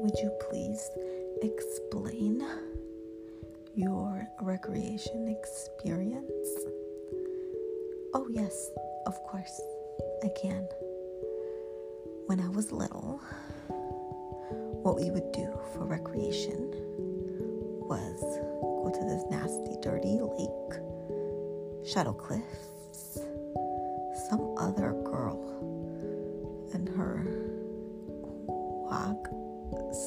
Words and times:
would 0.00 0.18
you 0.18 0.30
please 0.48 0.90
explain 1.42 2.42
your 3.74 4.26
recreation 4.40 5.28
experience? 5.28 6.48
Oh, 8.14 8.26
yes, 8.30 8.70
of 9.04 9.14
course, 9.24 9.60
I 10.24 10.28
can. 10.40 10.66
When 12.26 12.40
I 12.40 12.48
was 12.48 12.72
little, 12.72 13.20
what 14.82 14.96
we 14.96 15.10
would 15.10 15.32
do 15.32 15.52
for 15.74 15.84
recreation 15.84 16.70
was 17.84 18.20
go 18.22 18.90
to 18.90 19.04
this 19.04 19.24
nasty, 19.30 19.76
dirty 19.82 20.18
lake, 20.18 20.80
Shadow 21.86 22.14
Cliffs. 22.14 23.18
Some 24.30 24.54
other 24.56 24.94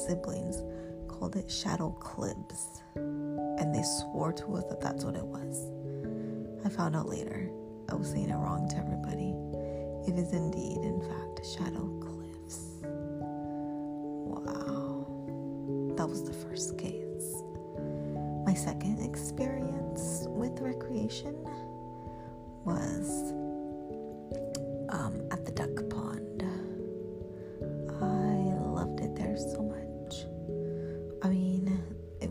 siblings 0.06 0.62
called 1.08 1.36
it 1.36 1.50
Shadow 1.50 1.96
Clibs, 2.00 2.80
and 2.96 3.74
they 3.74 3.82
swore 3.82 4.32
to 4.32 4.56
us 4.56 4.64
that 4.68 4.80
that's 4.80 5.04
what 5.04 5.16
it 5.16 5.24
was. 5.24 5.70
I 6.64 6.68
found 6.68 6.96
out 6.96 7.08
later 7.08 7.50
I 7.88 7.94
was 7.94 8.10
saying 8.10 8.30
it 8.30 8.36
wrong 8.36 8.68
to 8.70 8.76
everybody. 8.76 9.34
It 10.06 10.18
is 10.18 10.32
indeed, 10.32 10.78
in 10.78 11.00
fact, 11.00 11.46
Shadow 11.46 11.88
Cliffs. 12.00 12.80
Wow. 14.26 15.06
That 15.96 16.06
was 16.06 16.24
the 16.24 16.32
first 16.32 16.76
case. 16.78 17.42
My 18.44 18.54
second 18.54 19.04
experience 19.04 20.24
with 20.28 20.60
recreation 20.60 21.34
was 22.64 23.32
um, 24.90 25.22
at 25.30 25.44
the 25.44 25.52
duck 25.52 25.88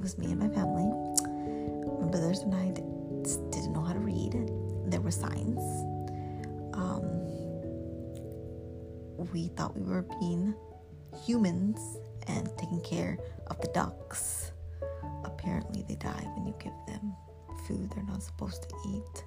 was 0.03 0.17
me 0.17 0.25
and 0.31 0.39
my 0.39 0.49
family. 0.49 0.83
My 2.01 2.07
brothers 2.11 2.39
and 2.39 2.53
I 2.53 2.71
didn't 2.71 3.71
know 3.71 3.81
how 3.81 3.93
to 3.93 3.99
read. 3.99 4.33
There 4.87 4.99
were 4.99 5.11
signs. 5.11 5.63
Um, 6.73 7.03
we 9.31 9.47
thought 9.55 9.77
we 9.77 9.83
were 9.83 10.01
being 10.19 10.53
humans 11.25 11.79
and 12.27 12.49
taking 12.57 12.81
care 12.81 13.17
of 13.47 13.61
the 13.61 13.69
ducks. 13.69 14.51
Apparently, 15.23 15.85
they 15.87 15.95
die 15.95 16.27
when 16.35 16.47
you 16.47 16.53
give 16.59 16.73
them 16.85 17.15
food 17.65 17.89
they're 17.95 18.03
not 18.03 18.21
supposed 18.21 18.63
to 18.63 18.75
eat. 18.89 19.23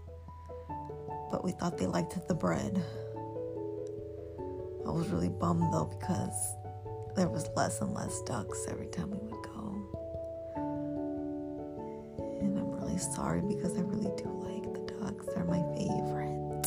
But 1.30 1.42
we 1.42 1.52
thought 1.52 1.78
they 1.78 1.86
liked 1.86 2.28
the 2.28 2.34
bread. 2.34 2.84
I 4.86 4.90
was 4.90 5.08
really 5.08 5.30
bummed 5.30 5.72
though 5.72 5.86
because 5.98 6.54
there 7.16 7.28
was 7.28 7.48
less 7.56 7.80
and 7.80 7.94
less 7.94 8.20
ducks 8.22 8.66
every 8.68 8.88
time 8.88 9.10
we 9.10 9.16
would 9.16 9.45
really 12.96 13.14
sorry 13.14 13.42
because 13.42 13.76
I 13.76 13.80
really 13.82 14.10
do 14.16 14.30
like 14.40 14.72
the 14.72 14.92
dogs. 14.94 15.26
They're 15.34 15.44
my 15.44 15.62
favorite. 15.76 16.62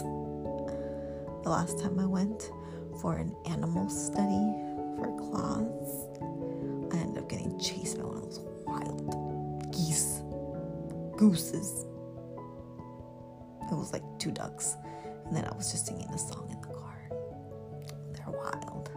The 1.44 1.49
last 1.49 1.80
time 1.80 1.99
I 1.99 2.05
went 2.05 2.52
for 3.02 3.16
an 3.16 3.36
animal 3.47 3.89
study 3.89 4.53
for 4.95 5.08
class, 5.17 6.05
I 6.94 7.02
ended 7.02 7.23
up 7.23 7.30
getting 7.30 7.58
chased 7.59 7.97
by 7.97 8.03
one 8.03 8.17
of 8.17 8.23
those 8.23 8.41
wild 8.66 9.71
geese, 9.71 10.21
gooses. 11.17 11.86
It 13.71 13.75
was 13.75 13.93
like 13.93 14.03
two 14.19 14.31
ducks. 14.31 14.75
And 15.25 15.36
then 15.36 15.45
I 15.45 15.55
was 15.55 15.71
just 15.71 15.88
singing 15.88 16.08
the 16.11 16.17
song 16.17 16.47
in 16.52 16.59
the 16.61 16.67
car. 16.67 17.09
They're 18.14 18.30
wild. 18.30 18.91